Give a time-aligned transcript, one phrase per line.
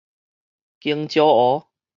[0.79, 1.67] 弓蕉湖